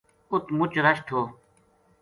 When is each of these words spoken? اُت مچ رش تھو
اُت 0.31 0.45
مچ 0.57 0.73
رش 0.85 0.99
تھو 1.07 1.19